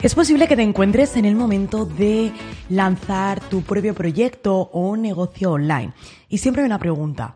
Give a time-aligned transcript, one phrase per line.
[0.00, 2.32] Es posible que te encuentres en el momento de
[2.68, 5.92] lanzar tu propio proyecto o negocio online.
[6.28, 7.34] Y siempre hay una pregunta.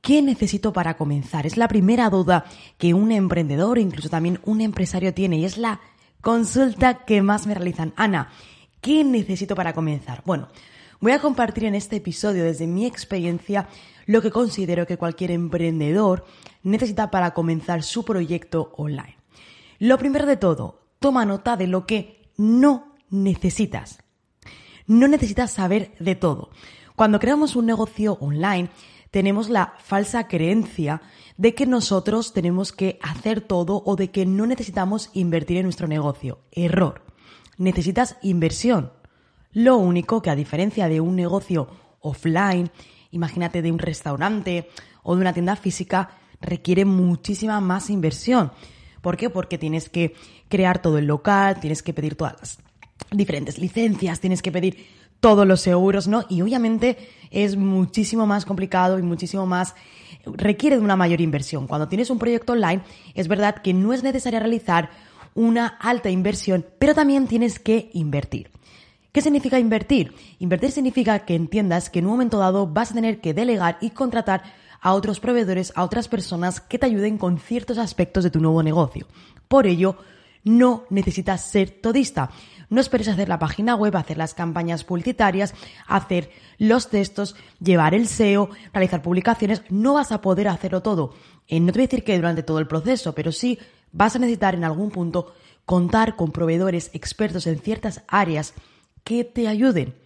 [0.00, 1.46] ¿Qué necesito para comenzar?
[1.46, 2.44] Es la primera duda
[2.76, 5.80] que un emprendedor, incluso también un empresario tiene y es la
[6.20, 7.92] consulta que más me realizan.
[7.94, 8.32] Ana,
[8.80, 10.22] ¿qué necesito para comenzar?
[10.26, 10.48] Bueno,
[11.00, 13.68] voy a compartir en este episodio desde mi experiencia
[14.06, 16.24] lo que considero que cualquier emprendedor
[16.64, 19.18] necesita para comenzar su proyecto online.
[19.78, 23.98] Lo primero de todo, toma nota de lo que no necesitas.
[24.86, 26.48] No necesitas saber de todo.
[26.96, 28.70] Cuando creamos un negocio online,
[29.10, 31.02] tenemos la falsa creencia
[31.36, 35.86] de que nosotros tenemos que hacer todo o de que no necesitamos invertir en nuestro
[35.86, 36.40] negocio.
[36.50, 37.02] Error.
[37.58, 38.92] Necesitas inversión.
[39.52, 41.68] Lo único que a diferencia de un negocio
[42.00, 42.70] offline,
[43.10, 44.70] imagínate de un restaurante
[45.02, 48.52] o de una tienda física, requiere muchísima más inversión.
[49.02, 49.28] ¿Por qué?
[49.28, 50.14] Porque tienes que
[50.48, 52.58] crear todo el local, tienes que pedir todas las
[53.10, 54.86] diferentes licencias, tienes que pedir
[55.20, 56.24] todos los seguros, ¿no?
[56.28, 56.96] Y obviamente
[57.30, 59.74] es muchísimo más complicado y muchísimo más
[60.24, 61.66] requiere de una mayor inversión.
[61.66, 62.82] Cuando tienes un proyecto online,
[63.14, 64.90] es verdad que no es necesario realizar
[65.34, 68.50] una alta inversión, pero también tienes que invertir.
[69.12, 70.14] ¿Qué significa invertir?
[70.38, 73.90] Invertir significa que entiendas que en un momento dado vas a tener que delegar y
[73.90, 74.42] contratar
[74.82, 78.62] a otros proveedores, a otras personas que te ayuden con ciertos aspectos de tu nuevo
[78.62, 79.06] negocio.
[79.46, 79.96] Por ello,
[80.44, 82.30] no necesitas ser todista.
[82.68, 85.54] No esperes hacer la página web, hacer las campañas publicitarias,
[85.86, 89.62] hacer los textos, llevar el SEO, realizar publicaciones.
[89.70, 91.14] No vas a poder hacerlo todo.
[91.46, 93.58] Eh, no te voy a decir que durante todo el proceso, pero sí
[93.92, 95.32] vas a necesitar en algún punto
[95.64, 98.54] contar con proveedores expertos en ciertas áreas
[99.04, 100.01] que te ayuden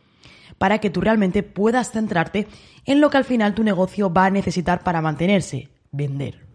[0.59, 2.47] para que tú realmente puedas centrarte
[2.84, 6.47] en lo que al final tu negocio va a necesitar para mantenerse, vender.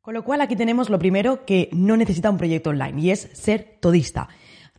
[0.00, 3.28] Con lo cual aquí tenemos lo primero que no necesita un proyecto online y es
[3.34, 4.28] ser todista.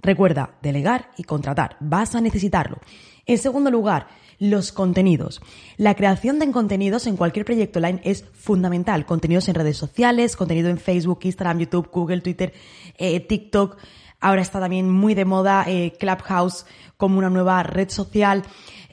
[0.01, 1.75] Recuerda, delegar y contratar.
[1.79, 2.79] Vas a necesitarlo.
[3.25, 4.07] En segundo lugar,
[4.39, 5.41] los contenidos.
[5.77, 9.05] La creación de contenidos en cualquier proyecto online es fundamental.
[9.05, 12.53] Contenidos en redes sociales, contenido en Facebook, Instagram, YouTube, Google, Twitter,
[12.97, 13.77] eh, TikTok.
[14.19, 16.65] Ahora está también muy de moda eh, Clubhouse
[16.97, 18.43] como una nueva red social.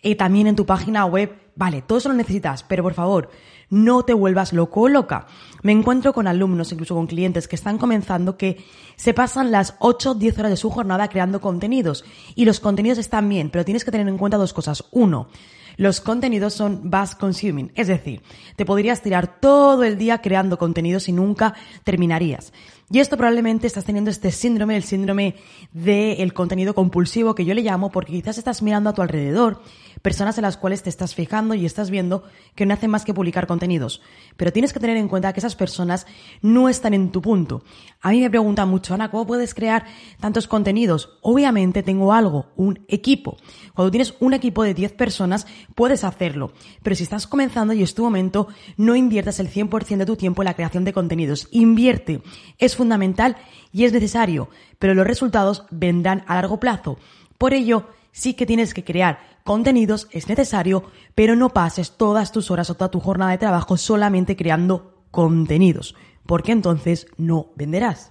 [0.03, 1.37] Eh, también en tu página web.
[1.57, 3.31] Vale, todo eso lo necesitas, pero por favor,
[3.71, 5.27] no te vuelvas loco o loca.
[5.63, 8.65] Me encuentro con alumnos, incluso con clientes que están comenzando que
[8.97, 12.05] se pasan las 8 o 10 horas de su jornada creando contenidos.
[12.35, 14.85] Y los contenidos están bien, pero tienes que tener en cuenta dos cosas.
[14.93, 15.29] Uno,
[15.77, 18.23] los contenidos son bus consuming, es decir,
[18.57, 21.55] te podrías tirar todo el día creando contenidos y nunca
[21.85, 22.53] terminarías.
[22.89, 25.35] Y esto probablemente estás teniendo este síndrome, el síndrome
[25.73, 29.61] del contenido compulsivo que yo le llamo, porque quizás estás mirando a tu alrededor
[30.03, 32.23] personas en las cuales te estás fijando y estás viendo
[32.55, 34.03] que no hacen más que publicar contenidos.
[34.37, 36.07] Pero tienes que tener en cuenta que esas personas
[36.43, 37.65] no están en tu punto.
[38.03, 39.85] A mí me preguntan mucho, Ana, ¿cómo puedes crear
[40.21, 41.19] tantos contenidos?
[41.23, 43.37] Obviamente tengo algo, un equipo.
[43.75, 46.53] Cuando tienes un equipo de 10 personas, puedes hacerlo.
[46.83, 50.43] Pero si estás comenzando y es tu momento, no inviertas el 100% de tu tiempo
[50.43, 51.49] en la creación de contenidos.
[51.51, 52.23] Invierte.
[52.59, 53.37] Es fundamental
[53.73, 54.49] y es necesario,
[54.79, 56.99] pero los resultados vendrán a largo plazo.
[57.39, 60.85] Por ello, sí que tienes que crear contenidos, es necesario,
[61.15, 65.95] pero no pases todas tus horas o toda tu jornada de trabajo solamente creando contenidos,
[66.27, 68.11] porque entonces no venderás.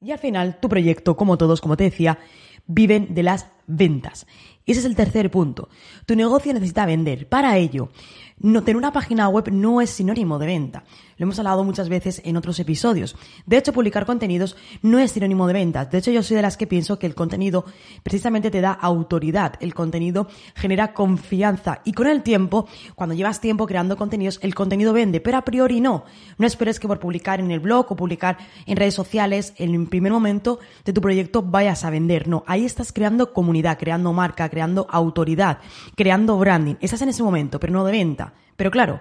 [0.00, 2.18] Y al final, tu proyecto, como todos, como te decía,
[2.66, 4.26] viven de las ventas.
[4.64, 5.68] Ese es el tercer punto.
[6.06, 7.28] Tu negocio necesita vender.
[7.28, 7.90] Para ello,
[8.38, 10.84] no, tener una página web no es sinónimo de venta.
[11.16, 13.14] Lo hemos hablado muchas veces en otros episodios.
[13.46, 15.90] De hecho, publicar contenidos no es sinónimo de ventas.
[15.90, 17.64] De hecho, yo soy de las que pienso que el contenido
[18.02, 19.54] precisamente te da autoridad.
[19.60, 21.82] El contenido genera confianza.
[21.84, 22.66] Y con el tiempo,
[22.96, 25.20] cuando llevas tiempo creando contenidos, el contenido vende.
[25.20, 26.04] Pero a priori no.
[26.38, 29.86] No esperes que por publicar en el blog o publicar en redes sociales, en el
[29.86, 32.26] primer momento de tu proyecto vayas a vender.
[32.26, 35.58] No, ahí estás creando comunidad, creando marca, creando autoridad,
[35.96, 36.76] creando branding.
[36.80, 38.32] Estás en ese momento, pero no de venta.
[38.56, 39.00] Pero claro,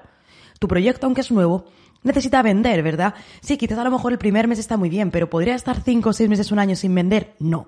[0.60, 1.66] tu proyecto, aunque es nuevo,
[2.04, 3.14] necesita vender, ¿verdad?
[3.42, 6.10] Sí, quizás a lo mejor el primer mes está muy bien, pero ¿podría estar cinco
[6.10, 7.36] o seis meses, un año sin vender?
[7.40, 7.68] No.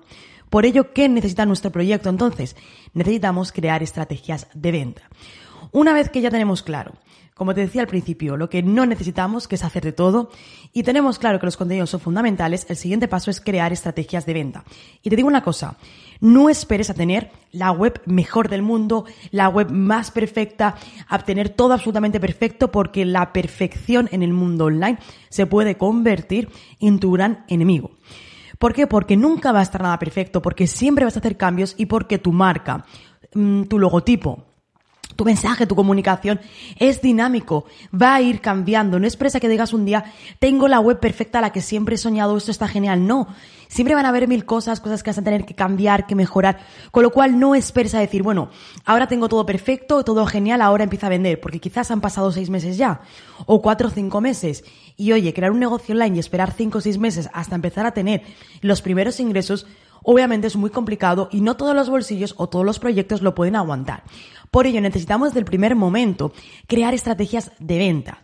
[0.50, 2.56] Por ello, ¿qué necesita nuestro proyecto entonces?
[2.92, 5.02] Necesitamos crear estrategias de venta.
[5.72, 6.92] Una vez que ya tenemos claro
[7.34, 10.30] como te decía al principio, lo que no necesitamos, que es hacer de todo,
[10.72, 14.34] y tenemos claro que los contenidos son fundamentales, el siguiente paso es crear estrategias de
[14.34, 14.64] venta.
[15.02, 15.76] Y te digo una cosa,
[16.20, 20.76] no esperes a tener la web mejor del mundo, la web más perfecta,
[21.08, 26.48] a tener todo absolutamente perfecto, porque la perfección en el mundo online se puede convertir
[26.80, 27.92] en tu gran enemigo.
[28.58, 28.86] ¿Por qué?
[28.86, 32.18] Porque nunca va a estar nada perfecto, porque siempre vas a hacer cambios y porque
[32.18, 32.84] tu marca,
[33.34, 34.44] mm, tu logotipo,
[35.16, 36.40] tu mensaje, tu comunicación
[36.78, 38.98] es dinámico, va a ir cambiando.
[38.98, 40.04] No expresa que digas un día,
[40.38, 43.06] tengo la web perfecta, la que siempre he soñado, esto está genial.
[43.06, 43.28] No,
[43.74, 46.60] siempre van a haber mil cosas, cosas que vas a tener que cambiar, que mejorar.
[46.92, 48.48] Con lo cual no esperes a decir, bueno,
[48.84, 52.50] ahora tengo todo perfecto, todo genial, ahora empieza a vender, porque quizás han pasado seis
[52.50, 53.00] meses ya,
[53.46, 54.62] o cuatro o cinco meses.
[54.96, 57.90] Y oye, crear un negocio online y esperar cinco o seis meses hasta empezar a
[57.90, 58.22] tener
[58.60, 59.66] los primeros ingresos,
[60.04, 63.56] obviamente es muy complicado y no todos los bolsillos o todos los proyectos lo pueden
[63.56, 64.04] aguantar.
[64.52, 66.32] Por ello necesitamos desde el primer momento
[66.68, 68.22] crear estrategias de venta.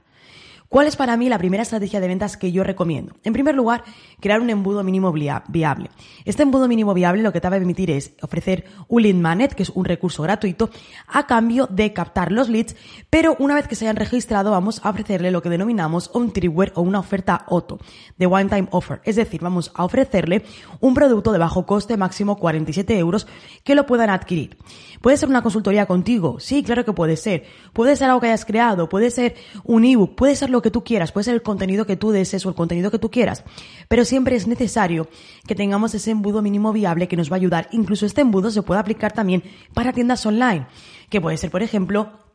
[0.70, 3.16] ¿Cuál es para mí la primera estrategia de ventas que yo recomiendo?
[3.24, 3.82] En primer lugar,
[4.20, 5.90] crear un embudo mínimo viable.
[6.24, 9.52] Este embudo mínimo viable lo que te va a permitir es ofrecer un lead magnet,
[9.54, 10.70] que es un recurso gratuito,
[11.08, 12.76] a cambio de captar los leads,
[13.10, 16.72] pero una vez que se hayan registrado vamos a ofrecerle lo que denominamos un triware
[16.76, 17.80] o una oferta OTO,
[18.16, 19.00] de one time offer.
[19.02, 20.44] Es decir, vamos a ofrecerle
[20.78, 23.26] un producto de bajo coste máximo 47 euros
[23.64, 24.56] que lo puedan adquirir.
[25.00, 26.38] ¿Puede ser una consultoría contigo?
[26.38, 27.44] Sí, claro que puede ser.
[27.72, 29.34] Puede ser algo que hayas creado, puede ser
[29.64, 32.44] un ebook, puede ser lo que tú quieras, puede ser el contenido que tú desees
[32.46, 33.44] o el contenido que tú quieras,
[33.88, 35.08] pero siempre es necesario
[35.46, 37.68] que tengamos ese embudo mínimo viable que nos va a ayudar.
[37.72, 39.42] Incluso este embudo se puede aplicar también
[39.74, 40.66] para tiendas online,
[41.08, 42.29] que puede ser, por ejemplo,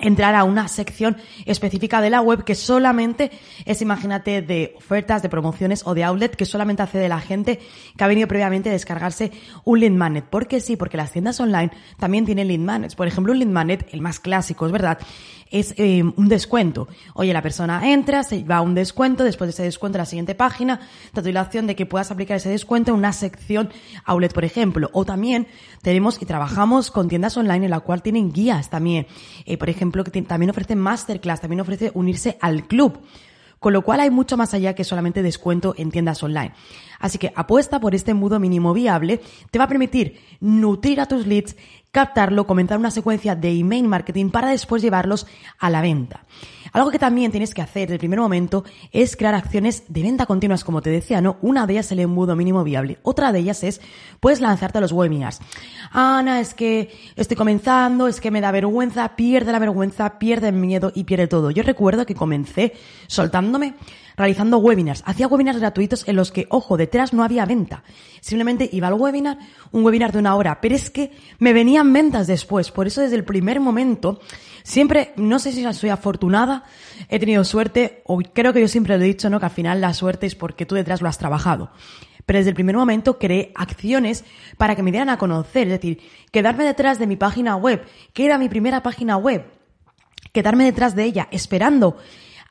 [0.00, 3.30] entrar a una sección específica de la web que solamente
[3.64, 7.60] es, imagínate, de ofertas, de promociones o de outlet que solamente accede la gente
[7.96, 9.30] que ha venido previamente a descargarse
[9.64, 10.24] un lead magnet.
[10.24, 10.76] ¿Por qué sí?
[10.76, 12.96] Porque las tiendas online también tienen lead magnets.
[12.96, 14.98] Por ejemplo, un lead magnet, el más clásico, es verdad,
[15.50, 16.88] es eh, un descuento.
[17.14, 20.34] Oye, la persona entra, se va a un descuento, después de ese descuento la siguiente
[20.34, 20.80] página,
[21.12, 23.70] doy la opción de que puedas aplicar ese descuento en una sección
[24.04, 24.90] outlet, por ejemplo.
[24.92, 25.46] O también
[25.82, 29.06] tenemos y trabajamos con tiendas online en la cual tienen guías también.
[29.46, 33.00] Eh, por ejemplo, que también ofrece masterclass, también ofrece unirse al club.
[33.58, 36.52] Con lo cual hay mucho más allá que solamente descuento en tiendas online.
[36.98, 41.26] Así que apuesta por este embudo mínimo viable, te va a permitir nutrir a tus
[41.26, 41.56] leads,
[41.94, 45.28] captarlo, comenzar una secuencia de email marketing para después llevarlos
[45.60, 46.24] a la venta.
[46.72, 50.26] Algo que también tienes que hacer desde el primer momento es crear acciones de venta
[50.26, 51.36] continuas, como te decía, ¿no?
[51.40, 52.98] Una de ellas es el embudo mínimo viable.
[53.04, 53.80] Otra de ellas es,
[54.18, 55.38] puedes lanzarte a los webinars.
[55.92, 60.54] Ana, es que estoy comenzando, es que me da vergüenza, pierde la vergüenza, pierde el
[60.54, 61.52] miedo y pierde todo.
[61.52, 62.72] Yo recuerdo que comencé
[63.06, 63.74] soltándome
[64.16, 65.02] realizando webinars.
[65.06, 67.82] Hacía webinars gratuitos en los que, ojo, detrás no había venta.
[68.20, 69.38] Simplemente iba al webinar,
[69.72, 71.52] un webinar de una hora, pero es que me
[71.92, 72.70] ventas después.
[72.70, 74.20] Por eso desde el primer momento,
[74.62, 76.64] siempre, no sé si soy afortunada,
[77.08, 79.40] he tenido suerte, o creo que yo siempre lo he dicho, ¿no?
[79.40, 81.70] Que al final la suerte es porque tú detrás lo has trabajado.
[82.26, 84.24] Pero desde el primer momento creé acciones
[84.56, 86.00] para que me dieran a conocer, es decir,
[86.30, 89.44] quedarme detrás de mi página web, que era mi primera página web,
[90.32, 91.98] quedarme detrás de ella, esperando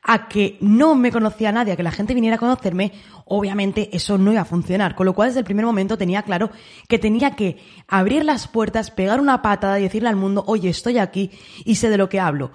[0.04, 2.92] a que no me conocía nadie, a que la gente viniera a conocerme,
[3.24, 4.94] obviamente eso no iba a funcionar.
[4.94, 6.50] Con lo cual, desde el primer momento tenía claro
[6.88, 7.56] que tenía que
[7.88, 11.30] abrir las puertas, pegar una patada y decirle al mundo, oye, estoy aquí
[11.64, 12.50] y sé de lo que hablo.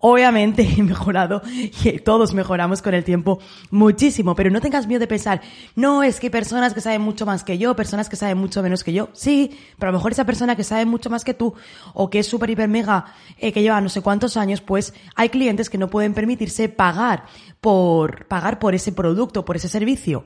[0.00, 3.38] Obviamente he mejorado y todos mejoramos con el tiempo
[3.70, 5.40] muchísimo, pero no tengas miedo de pensar,
[5.76, 8.60] no, es que hay personas que saben mucho más que yo, personas que saben mucho
[8.60, 9.10] menos que yo.
[9.12, 11.54] Sí, pero a lo mejor esa persona que sabe mucho más que tú
[11.94, 13.04] o que es súper, hiper, mega,
[13.38, 16.87] eh, que lleva no sé cuántos años, pues hay clientes que no pueden permitirse pagar
[16.92, 17.24] pagar
[17.60, 20.24] por pagar por ese producto, por ese servicio.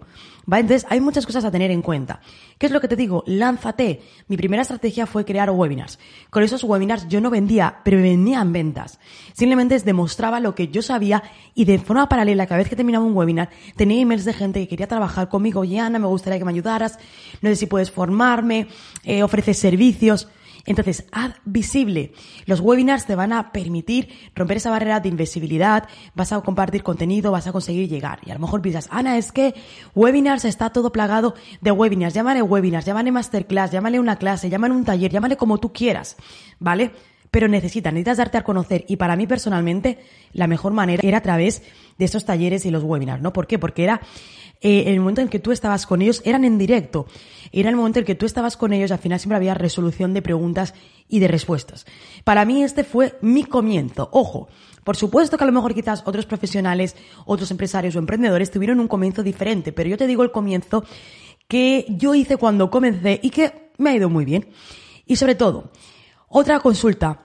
[0.50, 0.58] ¿Va?
[0.58, 2.20] Entonces, hay muchas cosas a tener en cuenta.
[2.58, 3.22] ¿Qué es lo que te digo?
[3.26, 4.02] Lánzate.
[4.28, 5.98] Mi primera estrategia fue crear webinars.
[6.30, 8.98] Con esos webinars yo no vendía, pero vendían ventas.
[9.32, 11.22] Simplemente demostraba lo que yo sabía
[11.54, 14.68] y de forma paralela, cada vez que terminaba un webinar, tenía emails de gente que
[14.68, 15.60] quería trabajar conmigo.
[15.60, 16.98] Oye, Ana, me gustaría que me ayudaras.
[17.40, 18.66] No sé si puedes formarme,
[19.04, 20.28] eh, ofreces servicios.
[20.66, 22.12] Entonces, haz visible.
[22.46, 27.32] Los webinars te van a permitir romper esa barrera de invisibilidad, vas a compartir contenido,
[27.32, 28.20] vas a conseguir llegar.
[28.24, 29.54] Y a lo mejor piensas, Ana, es que
[29.94, 32.14] webinars está todo plagado de webinars.
[32.14, 36.16] Llámale webinars, llámale masterclass, llámale una clase, llámale un taller, llámale como tú quieras.
[36.58, 36.92] ¿Vale?
[37.32, 38.84] Pero necesitas, necesitas darte a conocer.
[38.86, 39.98] Y para mí personalmente,
[40.34, 41.62] la mejor manera era a través
[41.98, 43.32] de estos talleres y los webinars, ¿no?
[43.32, 43.58] ¿Por qué?
[43.58, 44.02] Porque era
[44.60, 47.06] eh, el momento en que tú estabas con ellos, eran en directo.
[47.50, 50.20] Era el momento en que tú estabas con ellos, al final siempre había resolución de
[50.20, 50.74] preguntas
[51.08, 51.86] y de respuestas.
[52.22, 54.10] Para mí este fue mi comienzo.
[54.12, 54.48] Ojo,
[54.84, 58.88] por supuesto que a lo mejor quizás otros profesionales, otros empresarios o emprendedores tuvieron un
[58.88, 60.84] comienzo diferente, pero yo te digo el comienzo
[61.48, 64.48] que yo hice cuando comencé y que me ha ido muy bien.
[65.06, 65.72] Y sobre todo,
[66.32, 67.20] otra consulta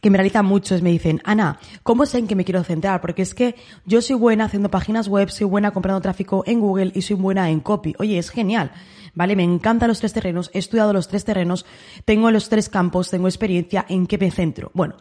[0.00, 3.00] que me realizan muchos me dicen, Ana, ¿cómo sé en qué me quiero centrar?
[3.00, 6.92] Porque es que yo soy buena haciendo páginas web, soy buena comprando tráfico en Google
[6.94, 7.96] y soy buena en copy.
[7.98, 8.70] Oye, es genial.
[9.14, 9.34] ¿Vale?
[9.34, 11.66] Me encantan los tres terrenos, he estudiado los tres terrenos,
[12.04, 14.70] tengo los tres campos, tengo experiencia, ¿en qué me centro?
[14.74, 14.94] Bueno,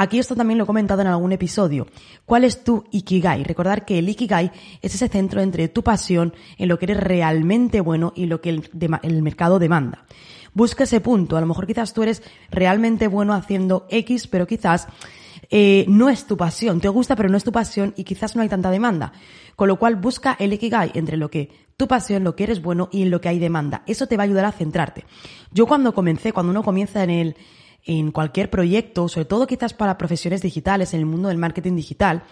[0.00, 1.88] Aquí esto también lo he comentado en algún episodio.
[2.24, 3.42] ¿Cuál es tu Ikigai?
[3.42, 7.80] Recordar que el Ikigai es ese centro entre tu pasión, en lo que eres realmente
[7.80, 10.04] bueno y lo que el, mercado demanda
[10.54, 11.36] busca ese punto.
[11.36, 14.86] A lo mejor quizás tú eres realmente bueno haciendo X, pero quizás
[15.50, 16.80] eh, no es tu pasión.
[16.80, 19.12] Te gusta, pero no es tu pasión y quizás no hay tanta demanda.
[19.56, 22.88] Con lo cual busca el Ikigai entre lo que tu pasión, lo que eres bueno
[22.92, 23.82] y en lo que hay demanda.
[23.88, 25.04] Eso te va a ayudar a centrarte.
[25.50, 27.36] Yo cuando comencé, cuando uno comienza en el,
[27.88, 32.22] en cualquier proyecto, sobre todo quizás para profesiones digitales, en el mundo del marketing digital,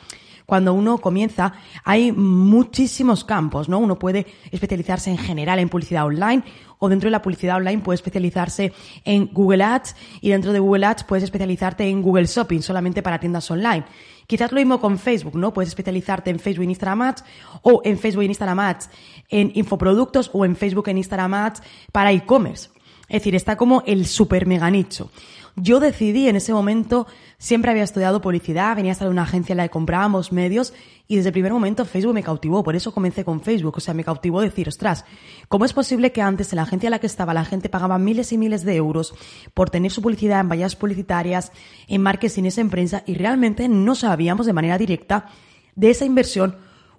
[0.45, 3.79] cuando uno comienza, hay muchísimos campos, ¿no?
[3.79, 6.45] Uno puede especializarse en general en publicidad online
[6.79, 8.73] o dentro de la publicidad online puede especializarse
[9.05, 13.19] en Google Ads y dentro de Google Ads puedes especializarte en Google Shopping solamente para
[13.19, 13.85] tiendas online.
[14.27, 15.53] Quizás lo mismo con Facebook, ¿no?
[15.53, 17.25] Puedes especializarte en Facebook e Instagram Ads
[17.63, 18.91] o en Facebook e Instagram Ads
[19.31, 22.69] en infoproductos o en Facebook e Instagram Ads para e-commerce.
[23.09, 25.11] Es decir, está como el super mega nicho.
[25.59, 27.07] Yo decidí en ese momento,
[27.39, 30.75] siempre había estudiado publicidad, venía a estar en una agencia en la que comprábamos medios
[31.09, 33.95] y desde el primer momento Facebook me cautivó, por eso comencé con Facebook, o sea,
[33.95, 35.07] me cautivó decir, ostras,
[35.49, 37.99] ¿cómo es posible que antes en la agencia en la que estaba la gente pagaba
[37.99, 39.15] miles y miles de euros
[39.55, 41.53] por tener su publicidad en vallas publicitarias,
[41.89, 45.31] en marketing, en prensa y realmente no sabíamos de manera directa
[45.75, 46.57] de esa inversión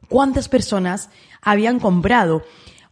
[0.09, 1.11] cuántas personas
[1.43, 2.41] habían comprado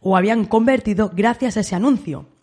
[0.00, 2.35] o habían convertido gracias a ese anuncio?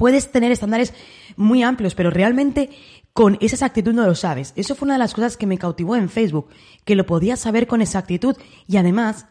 [0.00, 0.94] Puedes tener estándares
[1.36, 2.70] muy amplios, pero realmente
[3.12, 4.54] con esa exactitud no lo sabes.
[4.56, 6.48] Eso fue una de las cosas que me cautivó en Facebook,
[6.86, 8.34] que lo podías saber con exactitud
[8.66, 9.26] y además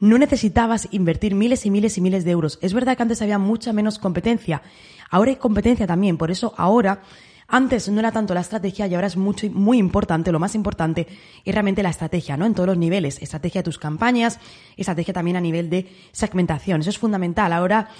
[0.00, 2.58] no necesitabas invertir miles y miles y miles de euros.
[2.60, 4.62] Es verdad que antes había mucha menos competencia.
[5.10, 7.02] Ahora hay competencia también, por eso ahora
[7.46, 11.06] antes no era tanto la estrategia y ahora es mucho, muy importante, lo más importante
[11.44, 12.46] es realmente la estrategia, ¿no?
[12.46, 13.22] En todos los niveles.
[13.22, 14.40] Estrategia de tus campañas,
[14.76, 16.80] estrategia también a nivel de segmentación.
[16.80, 17.52] Eso es fundamental.
[17.52, 17.90] Ahora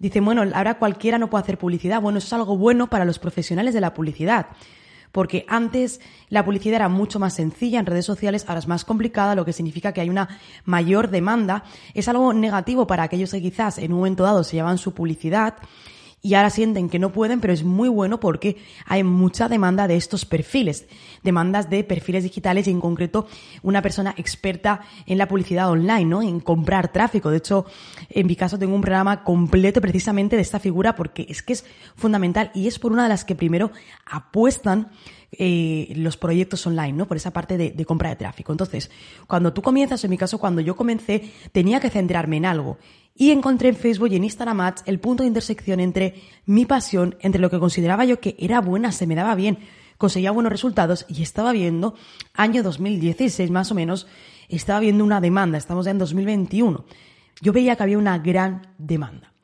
[0.00, 2.00] Dicen, bueno, ahora cualquiera no puede hacer publicidad.
[2.00, 4.46] Bueno, eso es algo bueno para los profesionales de la publicidad.
[5.12, 9.34] Porque antes la publicidad era mucho más sencilla en redes sociales, ahora es más complicada,
[9.34, 11.64] lo que significa que hay una mayor demanda.
[11.92, 15.56] Es algo negativo para aquellos que quizás en un momento dado se llevan su publicidad
[16.22, 19.96] y ahora sienten que no pueden, pero es muy bueno porque hay mucha demanda de
[19.96, 20.86] estos perfiles,
[21.22, 23.26] demandas de perfiles digitales y en concreto
[23.62, 26.22] una persona experta en la publicidad online, ¿no?
[26.22, 27.30] En comprar tráfico.
[27.30, 27.64] De hecho,
[28.10, 31.64] en mi caso tengo un programa completo precisamente de esta figura porque es que es
[31.96, 33.70] fundamental y es por una de las que primero
[34.04, 34.90] apuestan
[35.32, 37.06] eh, los proyectos online, ¿no?
[37.06, 38.52] Por esa parte de, de, compra de tráfico.
[38.52, 38.90] Entonces,
[39.26, 42.78] cuando tú comienzas, en mi caso, cuando yo comencé, tenía que centrarme en algo
[43.20, 47.16] y encontré en Facebook y en Instagram Ads el punto de intersección entre mi pasión,
[47.20, 49.58] entre lo que consideraba yo que era buena, se me daba bien,
[49.98, 51.94] conseguía buenos resultados y estaba viendo,
[52.32, 54.06] año 2016 más o menos,
[54.48, 56.86] estaba viendo una demanda, estamos ya en 2021.
[57.42, 59.34] Yo veía que había una gran demanda.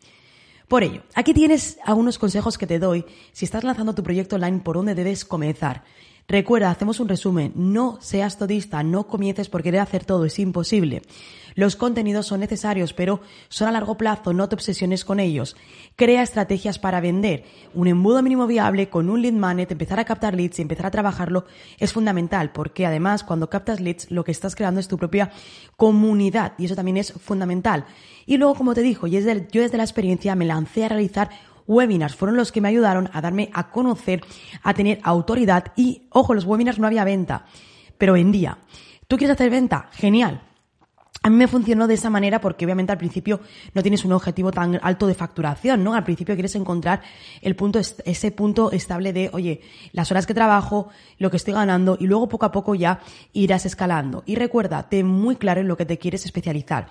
[0.69, 4.61] Por ello, aquí tienes algunos consejos que te doy si estás lanzando tu proyecto online
[4.61, 5.85] por dónde debes comenzar.
[6.29, 11.03] Recuerda, hacemos un resumen, no seas todista, no comiences por querer hacer todo, es imposible.
[11.55, 15.57] Los contenidos son necesarios, pero son a largo plazo, no te obsesiones con ellos.
[15.95, 17.45] Crea estrategias para vender.
[17.75, 20.91] Un embudo mínimo viable con un lead magnet, empezar a captar leads y empezar a
[20.91, 21.47] trabajarlo
[21.79, 25.31] es fundamental, porque además cuando captas leads lo que estás creando es tu propia
[25.77, 27.87] comunidad y eso también es fundamental.
[28.27, 31.31] Y luego, como te dijo, yo desde, la experiencia me lancé a realizar
[31.67, 34.23] webinars fueron los que me ayudaron a darme a conocer,
[34.63, 37.47] a tener autoridad y, ojo, los webinars no había venta,
[37.99, 38.59] pero vendía.
[39.09, 39.89] ¿Tú quieres hacer venta?
[39.93, 40.43] Genial.
[41.27, 43.41] A mí me funcionó de esa manera porque obviamente al principio
[43.75, 45.95] no tienes un objetivo tan alto de facturación, ¿no?
[45.95, 47.03] Al principio quieres encontrar
[47.43, 51.97] el punto, ese punto estable de, oye, las horas que trabajo, lo que estoy ganando
[51.99, 53.01] y luego poco a poco ya
[53.33, 54.23] irás escalando.
[54.25, 56.87] Y recuerda, ten muy claro en lo que te quieres especializar.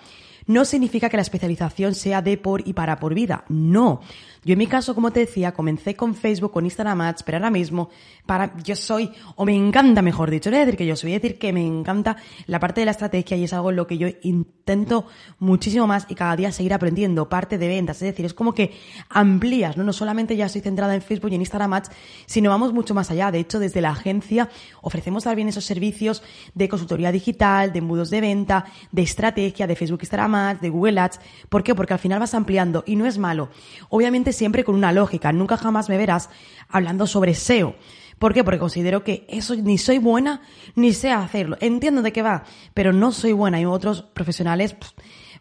[0.48, 3.46] No significa que la especialización sea de por y para por vida.
[3.50, 4.02] No.
[4.46, 7.50] Yo en mi caso, como te decía, comencé con Facebook, con Instagram Ads, pero ahora
[7.50, 7.90] mismo,
[8.28, 11.10] para, yo soy, o me encanta, mejor dicho, no voy a decir que yo soy,
[11.10, 13.76] voy a decir que me encanta la parte de la estrategia y es algo en
[13.76, 15.08] lo que yo intento
[15.40, 18.72] muchísimo más y cada día seguir aprendiendo, parte de ventas, es decir, es como que
[19.10, 19.84] amplías, ¿no?
[19.84, 21.90] No solamente ya estoy centrada en Facebook y en Instagram Ads,
[22.28, 23.32] sino vamos mucho más allá.
[23.32, 24.50] De hecho, desde la agencia
[24.84, 26.22] ofrecemos también esos servicios
[26.54, 31.20] de consultoría digital, de embudos de venta, de estrategia, de Facebook, Instagram De Google Ads.
[31.50, 31.76] ¿Por qué?
[31.76, 33.50] Porque al final vas ampliando y no es malo.
[33.90, 35.32] Obviamente siempre con una lógica.
[35.32, 36.30] Nunca jamás me verás
[36.70, 37.76] hablando sobre SEO.
[38.20, 38.44] ¿Por qué?
[38.44, 40.42] Porque considero que eso ni soy buena
[40.76, 41.58] ni sé hacerlo.
[41.60, 43.58] Entiendo de qué va, pero no soy buena.
[43.58, 44.76] Hay otros profesionales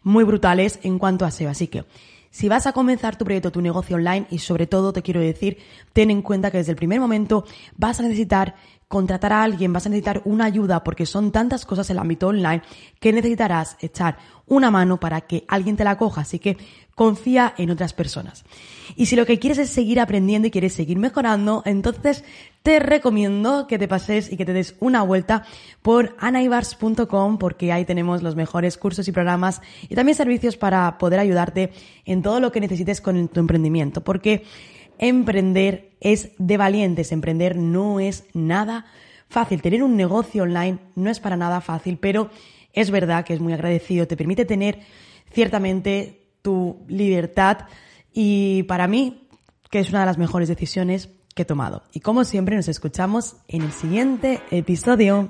[0.03, 1.49] muy brutales en cuanto a SEO.
[1.49, 1.85] Así que,
[2.35, 5.57] si vas a comenzar tu proyecto, tu negocio online y sobre todo te quiero decir,
[5.93, 7.45] ten en cuenta que desde el primer momento
[7.77, 8.55] vas a necesitar
[8.89, 12.27] contratar a alguien, vas a necesitar una ayuda porque son tantas cosas en el ámbito
[12.27, 12.61] online
[12.99, 16.21] que necesitarás echar una mano para que alguien te la coja.
[16.21, 16.57] Así que
[16.93, 18.43] confía en otras personas.
[18.97, 22.25] Y si lo que quieres es seguir aprendiendo y quieres seguir mejorando, entonces
[22.65, 25.45] te recomiendo que te pases y que te des una vuelta
[25.83, 31.19] por anaibars.com porque ahí tenemos los mejores cursos y programas y también servicios para poder
[31.19, 31.69] ayudarte
[32.05, 34.03] en todo lo que necesites con tu emprendimiento.
[34.03, 34.45] Porque
[34.97, 38.87] emprender es de valientes, emprender no es nada
[39.29, 39.61] fácil.
[39.61, 42.31] Tener un negocio online no es para nada fácil, pero
[42.73, 44.79] es verdad que es muy agradecido, te permite tener
[45.31, 47.67] ciertamente tu libertad
[48.11, 49.21] y para mí
[49.69, 51.83] que es una de las mejores decisiones que he tomado.
[51.91, 55.29] Y como siempre nos escuchamos en el siguiente episodio.